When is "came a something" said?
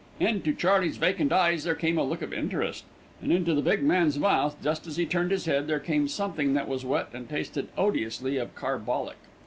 5.79-6.55